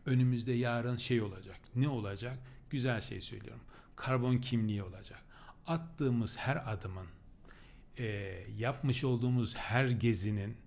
önümüzde 0.06 0.52
yarın 0.52 0.98
şey 0.98 1.22
olacak. 1.22 1.60
Ne 1.76 1.88
olacak? 1.88 2.38
Güzel 2.70 3.02
şey 3.02 3.22
söylüyorum. 3.22 3.62
Karbon 3.96 4.38
kimliği 4.38 4.84
olacak. 4.84 5.22
Attığımız 5.68 6.38
her 6.38 6.74
adımın, 6.74 7.08
e, 8.00 8.38
yapmış 8.58 9.04
olduğumuz 9.04 9.56
her 9.56 9.88
gezinin, 9.88 10.58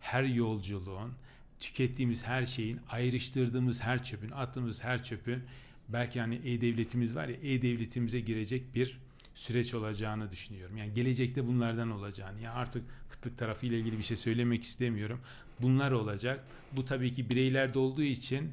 her 0.00 0.22
yolculuğun, 0.22 1.12
tükettiğimiz 1.60 2.24
her 2.24 2.46
şeyin, 2.46 2.80
ayrıştırdığımız 2.88 3.82
her 3.82 4.04
çöpün, 4.04 4.30
attığımız 4.30 4.84
her 4.84 5.04
çöpün 5.04 5.42
belki 5.88 6.20
hani 6.20 6.34
e-devletimiz 6.34 7.14
var 7.14 7.28
ya 7.28 7.36
e-devletimize 7.36 8.20
girecek 8.20 8.74
bir 8.74 8.98
süreç 9.34 9.74
olacağını 9.74 10.30
düşünüyorum. 10.30 10.76
Yani 10.76 10.94
gelecekte 10.94 11.46
bunlardan 11.46 11.90
olacağını. 11.90 12.40
Yani 12.40 12.54
artık 12.54 12.84
kıtlık 13.10 13.38
tarafı 13.38 13.66
ile 13.66 13.78
ilgili 13.78 13.98
bir 13.98 14.02
şey 14.02 14.16
söylemek 14.16 14.62
istemiyorum. 14.62 15.20
Bunlar 15.62 15.90
olacak. 15.90 16.44
Bu 16.72 16.84
tabii 16.84 17.12
ki 17.12 17.30
bireylerde 17.30 17.78
olduğu 17.78 18.02
için 18.02 18.50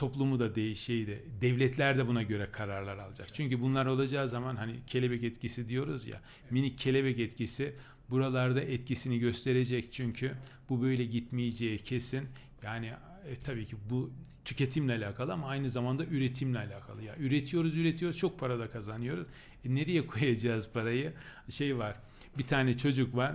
toplumu 0.00 0.40
da 0.40 0.54
değil 0.54 0.74
şeyde 0.74 1.18
devletler 1.40 1.98
de 1.98 2.06
buna 2.06 2.22
göre 2.22 2.48
kararlar 2.52 2.98
alacak. 2.98 3.34
Çünkü 3.34 3.60
bunlar 3.60 3.86
olacağı 3.86 4.28
zaman 4.28 4.56
hani 4.56 4.76
kelebek 4.86 5.24
etkisi 5.24 5.68
diyoruz 5.68 6.06
ya 6.06 6.20
minik 6.50 6.78
kelebek 6.78 7.18
etkisi 7.18 7.74
buralarda 8.10 8.60
etkisini 8.60 9.18
gösterecek 9.18 9.92
çünkü 9.92 10.32
bu 10.68 10.82
böyle 10.82 11.04
gitmeyeceği 11.04 11.78
kesin. 11.78 12.28
Yani 12.62 12.86
e, 12.86 13.34
tabii 13.44 13.64
ki 13.64 13.76
bu 13.90 14.10
tüketimle 14.44 14.94
alakalı 14.94 15.32
ama 15.32 15.46
aynı 15.46 15.70
zamanda 15.70 16.04
üretimle 16.04 16.58
alakalı. 16.58 17.02
Ya 17.02 17.16
üretiyoruz, 17.16 17.76
üretiyoruz, 17.76 18.18
çok 18.18 18.38
para 18.38 18.58
da 18.58 18.70
kazanıyoruz. 18.70 19.26
E, 19.64 19.74
nereye 19.74 20.06
koyacağız 20.06 20.68
parayı? 20.72 21.12
Şey 21.48 21.78
var. 21.78 21.96
Bir 22.38 22.46
tane 22.46 22.76
çocuk 22.76 23.16
var. 23.16 23.34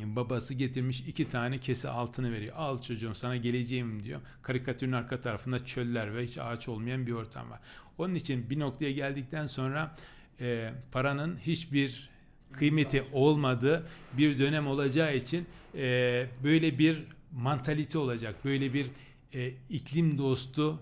Babası 0.00 0.54
getirmiş 0.54 1.00
iki 1.00 1.28
tane 1.28 1.58
kese 1.58 1.88
altını 1.88 2.32
veriyor. 2.32 2.54
Al 2.56 2.82
çocuğum 2.82 3.14
sana 3.14 3.36
geleceğim 3.36 4.04
diyor. 4.04 4.20
Karikatürün 4.42 4.92
arka 4.92 5.20
tarafında 5.20 5.64
çöller 5.64 6.16
ve 6.16 6.24
hiç 6.24 6.38
ağaç 6.38 6.68
olmayan 6.68 7.06
bir 7.06 7.12
ortam 7.12 7.50
var. 7.50 7.60
Onun 7.98 8.14
için 8.14 8.50
bir 8.50 8.58
noktaya 8.58 8.92
geldikten 8.92 9.46
sonra 9.46 9.96
e, 10.40 10.72
paranın 10.92 11.36
hiçbir 11.36 12.10
kıymeti 12.52 13.04
olmadığı 13.12 13.86
bir 14.12 14.38
dönem 14.38 14.66
olacağı 14.66 15.16
için 15.16 15.46
e, 15.74 16.26
böyle 16.44 16.78
bir 16.78 17.04
mantalite 17.32 17.98
olacak. 17.98 18.44
Böyle 18.44 18.74
bir 18.74 18.90
e, 19.34 19.52
iklim 19.70 20.18
dostu 20.18 20.80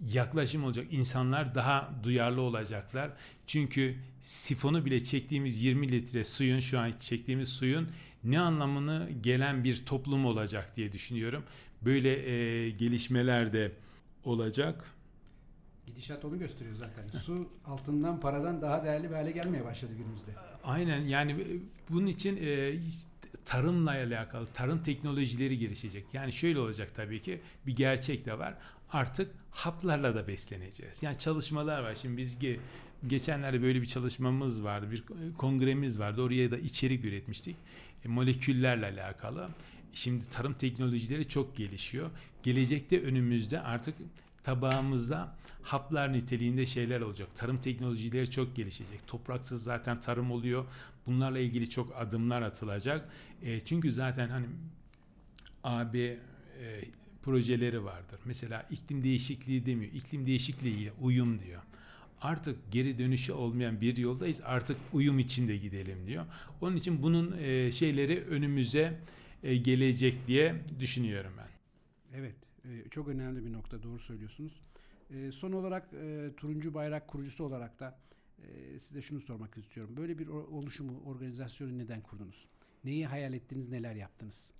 yaklaşım 0.00 0.64
olacak. 0.64 0.86
İnsanlar 0.90 1.54
daha 1.54 1.94
duyarlı 2.02 2.40
olacaklar. 2.40 3.10
Çünkü 3.46 3.96
sifonu 4.22 4.84
bile 4.84 5.04
çektiğimiz 5.04 5.64
20 5.64 5.92
litre 5.92 6.24
suyun 6.24 6.60
şu 6.60 6.78
an 6.78 6.92
çektiğimiz 7.00 7.48
suyun 7.48 7.88
ne 8.24 8.40
anlamını 8.40 9.08
gelen 9.20 9.64
bir 9.64 9.86
toplum 9.86 10.26
olacak 10.26 10.76
diye 10.76 10.92
düşünüyorum. 10.92 11.44
Böyle 11.82 12.30
e, 12.30 12.70
gelişmeler 12.70 13.52
de 13.52 13.72
olacak. 14.24 14.84
Gidişat 15.86 16.24
onu 16.24 16.38
gösteriyor 16.38 16.76
zaten. 16.76 17.18
Su 17.18 17.48
altından 17.66 18.20
paradan 18.20 18.62
daha 18.62 18.84
değerli 18.84 19.10
bir 19.10 19.14
hale 19.14 19.30
gelmeye 19.30 19.64
başladı 19.64 19.92
günümüzde. 19.98 20.30
Aynen 20.64 21.00
yani 21.00 21.32
e, 21.32 21.46
bunun 21.90 22.06
için 22.06 22.38
e, 22.42 22.74
tarımla 23.44 23.90
alakalı 23.90 24.46
tarım 24.46 24.82
teknolojileri 24.82 25.58
gelişecek. 25.58 26.06
Yani 26.12 26.32
şöyle 26.32 26.58
olacak 26.58 26.94
tabii 26.94 27.22
ki 27.22 27.40
bir 27.66 27.76
gerçek 27.76 28.26
de 28.26 28.38
var. 28.38 28.54
Artık 28.92 29.30
haplarla 29.50 30.14
da 30.14 30.28
besleneceğiz. 30.28 31.02
Yani 31.02 31.18
çalışmalar 31.18 31.82
var. 31.82 31.94
Şimdi 31.94 32.16
biz 32.16 32.38
ge, 32.38 32.60
geçenlerde 33.06 33.62
böyle 33.62 33.82
bir 33.82 33.86
çalışmamız 33.86 34.64
vardı. 34.64 34.90
Bir 34.90 35.04
kongremiz 35.38 35.98
vardı. 35.98 36.22
Oraya 36.22 36.50
da 36.50 36.58
içerik 36.58 37.04
üretmiştik. 37.04 37.56
E, 38.04 38.08
moleküllerle 38.08 38.86
alakalı. 38.86 39.48
Şimdi 39.92 40.30
tarım 40.30 40.54
teknolojileri 40.54 41.28
çok 41.28 41.56
gelişiyor. 41.56 42.10
Gelecekte 42.42 43.00
önümüzde 43.00 43.60
artık 43.60 43.94
tabağımızda 44.42 45.34
haplar 45.62 46.12
niteliğinde 46.12 46.66
şeyler 46.66 47.00
olacak. 47.00 47.28
Tarım 47.36 47.60
teknolojileri 47.60 48.30
çok 48.30 48.56
gelişecek. 48.56 49.06
Topraksız 49.06 49.62
zaten 49.62 50.00
tarım 50.00 50.30
oluyor. 50.30 50.64
Bunlarla 51.06 51.38
ilgili 51.38 51.70
çok 51.70 51.96
adımlar 51.96 52.42
atılacak. 52.42 53.08
E, 53.42 53.60
çünkü 53.60 53.92
zaten 53.92 54.28
hani 54.28 54.46
AB 55.64 55.98
e, 55.98 56.18
projeleri 57.22 57.84
vardır. 57.84 58.20
Mesela 58.24 58.66
iklim 58.70 59.04
değişikliği 59.04 59.66
demiyor. 59.66 59.92
İklim 59.92 60.26
değişikliği 60.26 60.78
ile 60.78 60.92
uyum 61.00 61.42
diyor. 61.42 61.62
Artık 62.22 62.72
geri 62.72 62.98
dönüşü 62.98 63.32
olmayan 63.32 63.80
bir 63.80 63.96
yoldayız. 63.96 64.40
Artık 64.44 64.76
uyum 64.92 65.18
içinde 65.18 65.56
gidelim 65.56 66.06
diyor. 66.06 66.26
Onun 66.60 66.76
için 66.76 67.02
bunun 67.02 67.36
e, 67.38 67.72
şeyleri 67.72 68.24
önümüze 68.24 69.00
e, 69.42 69.56
gelecek 69.56 70.26
diye 70.26 70.54
düşünüyorum 70.80 71.32
ben. 71.38 71.48
Evet, 72.18 72.34
e, 72.64 72.88
çok 72.90 73.08
önemli 73.08 73.44
bir 73.44 73.52
nokta. 73.52 73.82
Doğru 73.82 73.98
söylüyorsunuz. 73.98 74.60
Son 75.30 75.52
olarak 75.52 75.90
Turuncu 76.36 76.74
Bayrak 76.74 77.08
kurucusu 77.08 77.44
olarak 77.44 77.80
da 77.80 77.98
size 78.78 79.02
şunu 79.02 79.20
sormak 79.20 79.58
istiyorum. 79.58 79.96
Böyle 79.96 80.18
bir 80.18 80.26
oluşumu, 80.26 81.02
organizasyonu 81.06 81.78
neden 81.78 82.00
kurdunuz? 82.00 82.48
Neyi 82.84 83.06
hayal 83.06 83.32
ettiniz, 83.32 83.68
neler 83.68 83.94
yaptınız? 83.94 84.54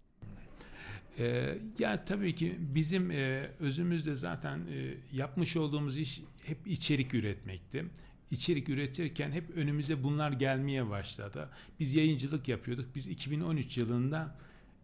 Ee, 1.19 1.59
ya 1.78 2.04
tabii 2.04 2.35
ki 2.35 2.57
bizim 2.59 3.11
e, 3.11 3.50
özümüzde 3.61 4.14
zaten 4.14 4.59
e, 4.59 4.95
yapmış 5.12 5.57
olduğumuz 5.57 5.99
iş 5.99 6.23
hep 6.45 6.59
içerik 6.66 7.14
üretmekti. 7.14 7.85
içerik 8.31 8.69
üretirken 8.69 9.33
hep 9.33 9.50
önümüze 9.57 10.02
bunlar 10.02 10.33
gelmeye 10.33 10.90
başladı. 10.90 11.49
Biz 11.81 11.95
yayıncılık 11.95 12.49
yapıyorduk. 12.49 12.95
Biz 12.95 13.09
2013 13.09 13.78
yılında 13.78 14.37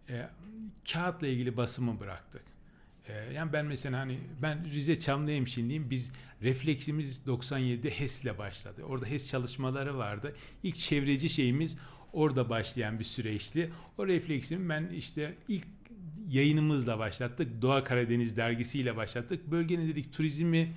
e, 0.09 0.29
kağıtla 0.93 1.27
ilgili 1.27 1.57
basımı 1.57 2.01
bıraktık. 2.01 2.43
E, 3.09 3.13
yani 3.13 3.53
ben 3.53 3.67
mesela 3.67 3.99
hani 3.99 4.19
ben 4.43 4.71
Rize 4.71 4.99
Çamlıhemşinliyim. 4.99 5.91
Biz 5.91 6.13
refleksimiz 6.43 7.27
97'de 7.27 7.91
HES'le 7.91 8.39
başladı. 8.39 8.83
Orada 8.83 9.07
HES 9.07 9.31
çalışmaları 9.31 9.99
vardı. 9.99 10.37
İlk 10.63 10.77
çevreci 10.77 11.29
şeyimiz 11.29 11.79
orada 12.13 12.51
başlayan 12.51 12.99
bir 12.99 13.05
süreçti. 13.05 13.71
O 13.99 14.07
refleksimi 14.07 14.69
ben 14.69 14.87
işte 14.87 15.35
ilk 15.49 15.78
yayınımızla 16.31 16.99
başlattık. 16.99 17.63
Doğa 17.63 17.85
Karadeniz 17.85 18.37
dergisiyle 18.37 18.97
başlattık. 18.97 19.51
Bölgenin 19.51 19.89
dedik 19.89 20.13
turizmi 20.13 20.73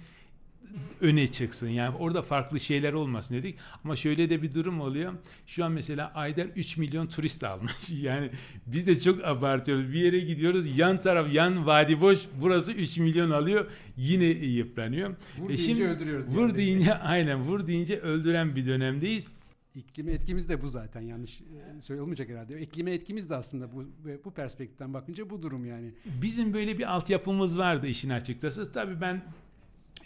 öne 1.02 1.28
çıksın. 1.28 1.70
Yani 1.70 1.96
orada 1.96 2.22
farklı 2.22 2.60
şeyler 2.60 2.94
olmasın 2.94 3.36
dedik. 3.36 3.56
Ama 3.84 3.96
şöyle 3.96 4.30
de 4.30 4.42
bir 4.42 4.54
durum 4.54 4.82
oluyor. 4.82 5.14
Şu 5.48 5.66
an 5.66 5.72
mesela 5.72 6.12
Ayder 6.16 6.46
3 6.46 6.78
milyon 6.78 7.08
turist 7.08 7.44
almış. 7.44 7.74
Yani 8.02 8.30
biz 8.66 8.88
de 8.88 9.00
çok 9.00 9.26
abartıyoruz. 9.26 9.94
Bir 9.94 10.00
yere 10.00 10.20
gidiyoruz. 10.20 10.78
Yan 10.78 11.02
taraf, 11.02 11.34
yan 11.34 11.66
vadi 11.66 12.02
boş. 12.02 12.20
Burası 12.42 12.72
3 12.72 12.98
milyon 12.98 13.32
alıyor. 13.32 13.66
Yine 13.98 14.26
yıpranıyor. 14.26 15.10
Vur 15.10 15.46
E 15.46 15.48
deyince 15.48 15.64
şimdi 15.66 15.84
öldürüyoruz. 15.84 16.28
Vur 16.28 16.48
yani. 16.48 16.56
deyince 16.56 16.94
aynen 17.04 17.40
vur 17.42 17.68
deyince 17.68 18.00
öldüren 18.00 18.56
bir 18.56 18.66
dönemdeyiz. 18.66 19.28
İklime 19.76 20.12
etkimiz 20.12 20.50
de 20.50 20.62
bu 20.62 20.70
zaten 20.70 21.02
yanlış 21.02 21.42
e, 21.42 21.82
söyle 21.82 22.02
olmayacak 22.02 22.30
herhalde. 22.30 22.62
İklime 22.62 22.92
etkimiz 22.92 23.30
de 23.30 23.36
aslında 23.36 23.72
bu 23.72 23.86
bu 24.26 24.32
perspektiften 24.32 24.94
bakınca 24.94 25.30
bu 25.30 25.42
durum 25.42 25.66
yani. 25.66 25.92
Bizim 26.22 26.54
böyle 26.54 26.78
bir 26.78 26.94
altyapımız 26.94 27.58
vardı 27.58 27.88
işin 27.88 28.10
açıkçası. 28.10 28.72
Tabii 28.72 29.02
ben 29.02 29.22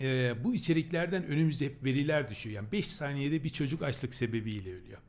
e, 0.02 0.34
bu 0.44 0.56
içeriklerden 0.56 1.24
önümüze 1.24 1.66
hep 1.66 1.84
veriler 1.84 2.30
düşüyor. 2.30 2.56
Yani 2.56 2.72
5 2.72 2.88
saniyede 2.88 3.44
bir 3.44 3.50
çocuk 3.50 3.84
açlık 3.84 4.14
sebebiyle 4.14 4.70
ölüyor. 4.70 5.00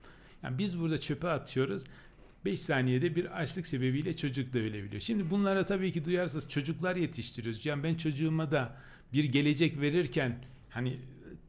Yani 0.43 0.59
biz 0.59 0.81
burada 0.81 0.99
çöpe 0.99 1.29
atıyoruz. 1.29 1.85
5 2.45 2.61
saniyede 2.61 3.17
bir 3.17 3.41
açlık 3.41 3.67
sebebiyle 3.67 4.15
çocuk 4.15 4.53
da 4.53 4.59
ölebiliyor. 4.59 5.01
Şimdi 5.01 5.31
bunlara 5.31 5.67
tabii 5.67 5.93
ki 5.93 6.05
duyarsız 6.05 6.49
çocuklar 6.49 6.97
yetiştiriyoruz. 6.97 7.67
Yani 7.67 7.83
ben 7.83 7.95
çocuğuma 7.95 8.51
da 8.51 8.77
bir 9.13 9.25
gelecek 9.25 9.81
verirken 9.81 10.39
hani 10.71 10.97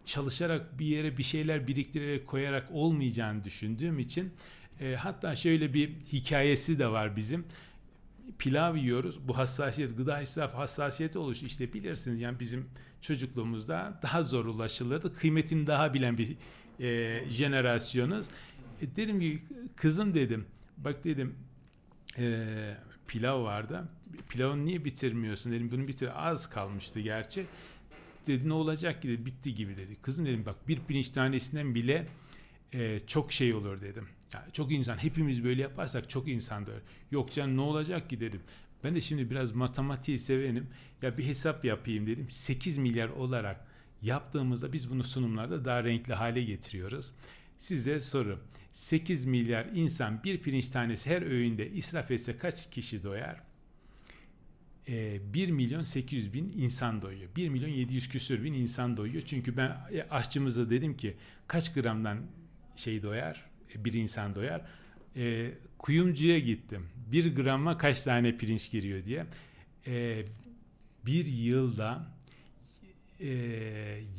çalışarak 0.08 0.80
bir 0.80 0.86
yere 0.86 1.18
bir 1.18 1.24
şeyler 1.24 1.68
biriktirerek 1.68 2.28
koyarak 2.28 2.68
olmayacağını 2.72 3.44
düşündüğüm 3.44 4.00
için 4.00 4.34
e, 4.80 4.96
hatta 4.96 5.36
şöyle 5.36 5.74
bir 5.74 5.90
hikayesi 6.14 6.80
de 6.80 6.88
var 6.88 7.16
bizim 7.16 7.46
pilav 8.40 8.76
yiyoruz. 8.76 9.28
Bu 9.28 9.38
hassasiyet, 9.38 9.98
gıda 9.98 10.22
israfı 10.22 10.58
hassasiyeti 10.58 11.20
oluşu 11.20 11.46
işte 11.46 11.74
bilirsiniz 11.74 12.22
yani 12.22 12.40
bizim 12.40 12.70
çocukluğumuzda 13.02 14.00
daha 14.02 14.24
zor 14.24 14.46
ulaşılırdı. 14.46 15.14
Kıymetini 15.14 15.68
daha 15.68 15.94
bilen 15.94 16.18
bir 16.18 16.36
e, 16.80 17.24
jenerasyonuz. 17.30 18.28
E, 18.82 18.96
dedim 18.96 19.20
ki 19.20 19.42
kızım 19.76 20.14
dedim 20.14 20.46
bak 20.78 21.04
dedim 21.04 21.36
e, 22.18 22.46
pilav 23.08 23.44
vardı. 23.44 23.90
Pilavını 24.30 24.66
niye 24.66 24.86
bitirmiyorsun 24.86 25.52
dedim. 25.52 25.72
Bunu 25.72 25.88
bitir 25.88 26.28
az 26.28 26.50
kalmıştı 26.50 27.00
gerçi. 27.00 27.46
Dedi 28.28 28.50
ne 28.50 28.54
olacak 28.54 29.02
ki 29.02 29.08
dedi 29.08 29.26
bitti 29.26 29.56
gibi 29.56 29.78
dedi. 29.78 29.96
Kızım 30.02 30.26
dedim 30.26 30.46
bak 30.46 30.68
bir 30.68 30.80
pirinç 30.80 31.10
tanesinden 31.10 31.76
bile 31.76 32.08
e, 32.74 33.00
çok 33.08 33.34
şey 33.34 33.54
olur 33.54 33.82
dedim. 33.82 34.08
Ya 34.34 34.48
çok 34.54 34.72
insan 34.72 34.98
hepimiz 34.98 35.44
böyle 35.44 35.62
yaparsak 35.62 36.10
çok 36.10 36.28
insan 36.28 36.68
da. 36.68 36.72
Yok 37.12 37.32
canım 37.32 37.58
ne 37.58 37.62
olacak 37.62 38.10
ki 38.10 38.20
dedim. 38.20 38.42
Ben 38.84 38.96
de 38.96 39.02
şimdi 39.02 39.30
biraz 39.30 39.52
matematiği 39.52 40.20
sevenim. 40.20 40.68
Ya 41.02 41.18
bir 41.18 41.26
hesap 41.26 41.66
yapayım 41.66 42.08
dedim. 42.08 42.26
8 42.30 42.78
milyar 42.78 43.10
olarak 43.10 43.68
yaptığımızda 44.02 44.74
biz 44.74 44.90
bunu 44.92 45.04
sunumlarda 45.04 45.66
daha 45.66 45.84
renkli 45.84 46.14
hale 46.14 46.44
getiriyoruz. 46.44 47.12
Size 47.58 48.00
soru. 48.00 48.40
8 48.72 49.26
milyar 49.26 49.66
insan 49.66 50.24
bir 50.24 50.42
pirinç 50.42 50.70
tanesi 50.70 51.10
her 51.10 51.22
öğünde 51.22 51.72
israf 51.72 52.12
etse 52.12 52.38
kaç 52.38 52.70
kişi 52.70 53.04
doyar? 53.04 53.47
Ee, 54.90 55.20
1 55.34 55.50
milyon 55.50 55.84
800 55.84 56.34
bin 56.34 56.54
insan 56.58 57.02
doyuyor. 57.02 57.30
1 57.36 57.50
milyon 57.50 57.70
700 57.70 58.10
küsür 58.10 58.44
bin 58.44 58.54
insan 58.54 58.98
doyuyor. 58.98 59.22
Çünkü 59.22 59.58
ben 59.58 59.78
e, 59.94 60.02
aşçımıza 60.10 60.70
dedim 60.70 60.98
ki 60.98 61.18
kaç 61.48 61.74
gramdan 61.74 62.18
şey 62.76 63.04
doyar? 63.04 63.46
E, 63.76 63.86
Bir 63.86 63.94
insan 63.94 64.36
doyar. 64.36 64.62
E, 65.16 65.52
kuyumcuya 65.78 66.40
gittim. 66.40 66.86
Bir 67.12 67.36
grama 67.36 67.78
kaç 67.78 68.04
tane 68.04 68.38
pirinç 68.38 68.72
giriyor 68.72 69.06
diye. 69.06 69.26
E, 69.88 70.26
bir 71.06 71.26
yılda 71.26 72.08
e, 73.20 73.28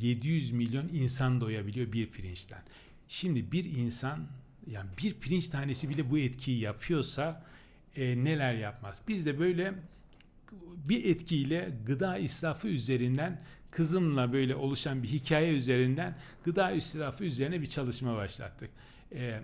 700 0.01 0.51
milyon 0.53 0.89
insan 0.89 1.41
doyabiliyor 1.41 1.93
bir 1.93 2.07
pirinçten. 2.07 2.63
Şimdi 3.09 3.53
bir 3.53 3.65
insan 3.65 4.27
yani 4.71 4.91
bir 5.03 5.15
pirinç 5.15 5.49
tanesi 5.49 5.89
bile 5.89 6.11
bu 6.11 6.19
etkiyi 6.19 6.61
yapıyorsa 6.61 7.45
e, 7.97 8.25
neler 8.25 8.55
yapmaz? 8.55 9.01
Biz 9.09 9.27
de 9.27 9.39
böyle 9.39 9.75
bir 10.89 11.05
etkiyle 11.05 11.71
gıda 11.87 12.19
israfı 12.19 12.69
üzerinden 12.69 13.41
kızımla 13.71 14.33
böyle 14.33 14.55
oluşan 14.55 15.03
bir 15.03 15.09
hikaye 15.09 15.53
üzerinden 15.53 16.17
gıda 16.45 16.71
israfı 16.71 17.25
üzerine 17.25 17.61
bir 17.61 17.67
çalışma 17.67 18.17
başlattık. 18.17 18.71
E, 19.13 19.41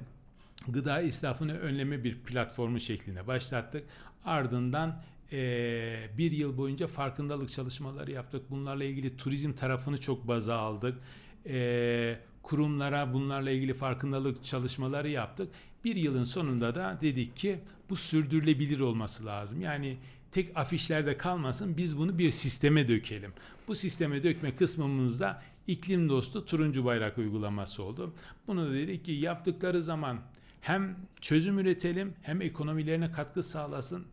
gıda 0.69 1.01
israfını 1.01 1.59
önleme 1.59 2.05
bir 2.05 2.15
platformu 2.19 2.81
şeklinde 2.81 3.27
başlattık. 3.27 3.85
Ardından 4.25 5.03
e, 5.33 6.09
bir 6.19 6.33
yıl 6.33 6.57
boyunca 6.57 6.87
farkındalık 6.87 7.49
çalışmaları 7.49 8.13
yaptık. 8.13 8.51
Bunlarla 8.51 8.85
ilgili 8.85 9.17
turizm 9.17 9.53
tarafını 9.53 10.01
çok 10.01 10.29
baza 10.29 10.57
aldık. 10.57 10.99
E, 11.47 12.19
kurumlara 12.43 13.13
bunlarla 13.13 13.51
ilgili 13.51 13.75
farkındalık 13.75 14.45
çalışmaları 14.45 15.11
yaptık. 15.11 15.49
Bir 15.85 15.97
yılın 15.97 16.25
sonunda 16.25 16.75
da 16.75 16.99
dedik 17.01 17.37
ki 17.37 17.61
bu 17.91 17.97
sürdürülebilir 17.97 18.81
olması 18.81 19.27
lazım. 19.27 19.61
Yani 19.61 19.97
tek 20.35 20.57
afişlerde 20.57 21.17
kalmasın 21.17 21.77
biz 21.77 21.99
bunu 21.99 22.19
bir 22.19 22.31
sisteme 22.31 22.89
dökelim. 22.89 23.33
Bu 23.69 23.75
sisteme 23.75 24.23
dökme 24.23 24.57
kısmımızda 24.57 25.43
iklim 25.67 26.09
dostu 26.09 26.47
turuncu 26.47 26.85
bayrak 26.85 27.19
uygulaması 27.19 27.83
oldu. 27.83 28.15
Bunu 28.47 28.67
da 28.67 28.75
dedik 28.75 29.05
ki 29.05 29.13
yaptıkları 29.13 29.83
zaman 29.83 30.19
hem 30.61 30.97
çözüm 31.21 31.59
üretelim 31.59 32.15
hem 32.23 32.43
ekonomilerine 32.43 33.13
katkı 33.13 33.43
sağlasın 33.43 34.05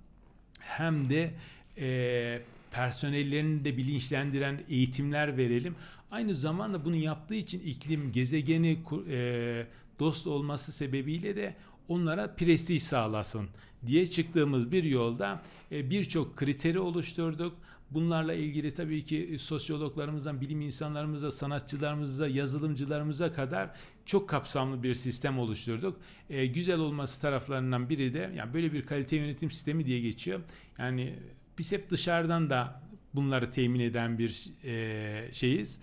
hem 0.59 1.09
de 1.09 1.31
e, 1.77 2.41
personellerini 2.71 3.65
de 3.65 3.77
bilinçlendiren 3.77 4.63
eğitimler 4.69 5.37
verelim. 5.37 5.75
Aynı 6.11 6.35
zamanda 6.35 6.85
bunu 6.85 6.95
yaptığı 6.95 7.35
için 7.35 7.59
iklim 7.59 8.11
gezegeni 8.11 8.79
e, 9.09 9.65
dost 9.99 10.27
olması 10.27 10.71
sebebiyle 10.71 11.35
de 11.35 11.55
onlara 11.91 12.35
prestij 12.35 12.81
sağlasın 12.81 13.49
diye 13.87 14.07
çıktığımız 14.07 14.71
bir 14.71 14.83
yolda 14.83 15.41
e, 15.71 15.89
birçok 15.89 16.37
kriteri 16.37 16.79
oluşturduk. 16.79 17.57
Bunlarla 17.91 18.33
ilgili 18.33 18.71
tabii 18.71 19.03
ki 19.03 19.35
sosyologlarımızdan, 19.39 20.41
bilim 20.41 20.61
insanlarımıza, 20.61 21.31
sanatçılarımıza, 21.31 22.27
yazılımcılarımıza 22.27 23.33
kadar 23.33 23.69
çok 24.05 24.29
kapsamlı 24.29 24.83
bir 24.83 24.93
sistem 24.93 25.39
oluşturduk. 25.39 25.99
E, 26.29 26.45
güzel 26.45 26.79
olması 26.79 27.21
taraflarından 27.21 27.89
biri 27.89 28.13
de 28.13 28.31
yani 28.37 28.53
böyle 28.53 28.73
bir 28.73 28.85
kalite 28.85 29.15
yönetim 29.15 29.51
sistemi 29.51 29.85
diye 29.85 29.99
geçiyor. 29.99 30.39
Yani 30.77 31.15
biz 31.57 31.71
hep 31.71 31.89
dışarıdan 31.89 32.49
da 32.49 32.81
bunları 33.13 33.51
temin 33.51 33.79
eden 33.79 34.19
bir 34.19 34.45
e, 34.63 35.33
şeyiz 35.33 35.79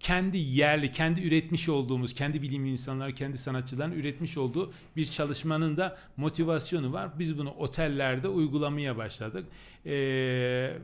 kendi 0.00 0.38
yerli, 0.38 0.90
kendi 0.92 1.20
üretmiş 1.20 1.68
olduğumuz, 1.68 2.14
kendi 2.14 2.42
bilim 2.42 2.66
insanları, 2.66 3.14
kendi 3.14 3.38
sanatçıların 3.38 3.92
üretmiş 3.92 4.38
olduğu 4.38 4.72
bir 4.96 5.04
çalışmanın 5.04 5.76
da 5.76 5.98
motivasyonu 6.16 6.92
var. 6.92 7.18
Biz 7.18 7.38
bunu 7.38 7.50
otellerde 7.50 8.28
uygulamaya 8.28 8.96
başladık. 8.96 9.46
Ee, 9.86 9.90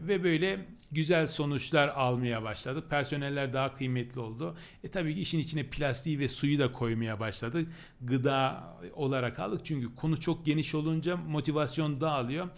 ve 0.07 0.25
böyle 0.25 0.67
güzel 0.93 1.27
sonuçlar 1.27 1.89
almaya 1.89 2.43
başladık. 2.43 2.91
Personeller 2.91 3.53
daha 3.53 3.75
kıymetli 3.75 4.21
oldu. 4.21 4.57
E 4.85 4.89
tabii 4.89 5.15
ki 5.15 5.21
işin 5.21 5.39
içine 5.39 5.63
plastiği 5.63 6.19
ve 6.19 6.29
suyu 6.29 6.59
da 6.59 6.73
koymaya 6.73 7.21
başladık. 7.21 7.69
Gıda 8.01 8.65
olarak 8.95 9.39
aldık. 9.39 9.65
Çünkü 9.65 9.95
konu 9.95 10.21
çok 10.21 10.47
geniş 10.47 10.75
olunca 10.75 11.17
motivasyon 11.17 12.01
dağılıyor. 12.01 12.49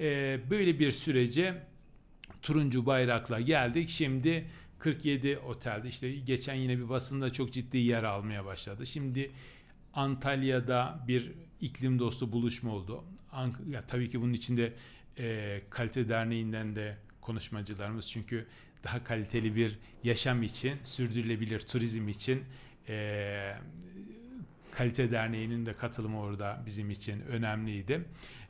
Ee, 0.00 0.40
böyle 0.50 0.78
bir 0.78 0.90
sürece 0.90 1.62
turuncu 2.42 2.86
bayrakla 2.86 3.40
geldik. 3.40 3.88
Şimdi 3.88 4.46
47 4.78 5.38
otelde 5.38 5.88
işte 5.88 6.12
geçen 6.12 6.54
yine 6.54 6.78
bir 6.78 6.88
basında 6.88 7.30
çok 7.30 7.52
ciddi 7.52 7.78
yer 7.78 8.04
almaya 8.04 8.44
başladı. 8.44 8.86
Şimdi 8.86 9.30
Antalya'da 9.94 11.04
bir 11.08 11.32
iklim 11.60 11.98
dostu 11.98 12.32
buluşma 12.32 12.72
oldu. 12.72 13.04
Ank 13.32 13.56
ya 13.68 13.86
tabii 13.86 14.10
ki 14.10 14.20
bunun 14.20 14.32
içinde 14.32 14.72
e, 15.18 15.60
kalite 15.70 16.08
derneğinden 16.08 16.76
de 16.76 16.98
konuşmacılarımız 17.20 18.10
çünkü 18.10 18.46
daha 18.84 19.04
kaliteli 19.04 19.56
bir 19.56 19.78
yaşam 20.04 20.42
için, 20.42 20.78
sürdürülebilir 20.82 21.60
turizm 21.60 22.08
için 22.08 22.44
e, 22.88 23.54
kalite 24.76 25.10
derneğinin 25.10 25.66
de 25.66 25.72
katılımı 25.72 26.20
orada 26.20 26.62
bizim 26.66 26.90
için 26.90 27.20
önemliydi. 27.20 28.04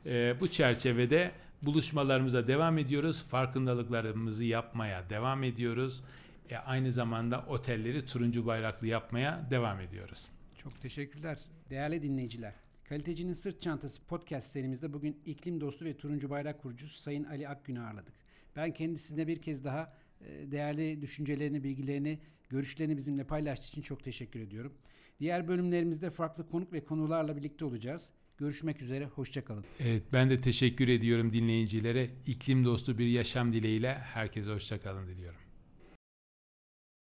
E, 0.05 0.35
bu 0.39 0.47
çerçevede 0.47 1.31
buluşmalarımıza 1.61 2.47
devam 2.47 2.77
ediyoruz. 2.77 3.23
Farkındalıklarımızı 3.23 4.43
yapmaya 4.43 5.09
devam 5.09 5.43
ediyoruz. 5.43 6.03
E, 6.49 6.57
aynı 6.57 6.91
zamanda 6.91 7.45
otelleri 7.47 8.05
turuncu 8.05 8.45
bayraklı 8.45 8.87
yapmaya 8.87 9.47
devam 9.51 9.81
ediyoruz. 9.81 10.27
Çok 10.57 10.81
teşekkürler. 10.81 11.39
Değerli 11.69 12.01
dinleyiciler. 12.01 12.53
Kalitecinin 12.89 13.33
Sırt 13.33 13.61
Çantası 13.61 14.01
podcast 14.05 14.51
serimizde 14.51 14.93
bugün 14.93 15.17
iklim 15.25 15.61
dostu 15.61 15.85
ve 15.85 15.97
turuncu 15.97 16.29
bayrak 16.29 16.61
kurucusu 16.61 17.01
Sayın 17.01 17.23
Ali 17.23 17.47
Akgün'ü 17.47 17.79
ağırladık. 17.79 18.13
Ben 18.55 18.73
kendisine 18.73 19.27
bir 19.27 19.41
kez 19.41 19.65
daha 19.65 19.93
e, 20.21 20.51
değerli 20.51 21.01
düşüncelerini, 21.01 21.63
bilgilerini, 21.63 22.19
görüşlerini 22.49 22.97
bizimle 22.97 23.23
paylaştığı 23.23 23.67
için 23.67 23.81
çok 23.81 24.03
teşekkür 24.03 24.39
ediyorum. 24.39 24.73
Diğer 25.19 25.47
bölümlerimizde 25.47 26.09
farklı 26.09 26.49
konuk 26.49 26.73
ve 26.73 26.85
konularla 26.85 27.37
birlikte 27.37 27.65
olacağız. 27.65 28.09
Görüşmek 28.37 28.81
üzere, 28.81 29.05
hoşçakalın. 29.05 29.65
Evet, 29.79 30.03
ben 30.13 30.29
de 30.29 30.37
teşekkür 30.37 30.87
ediyorum 30.87 31.33
dinleyicilere. 31.33 32.09
İklim 32.27 32.65
dostu 32.65 32.97
bir 32.97 33.07
yaşam 33.07 33.53
dileğiyle 33.53 33.93
herkese 33.93 34.51
hoşçakalın 34.51 35.07
diliyorum. 35.07 35.39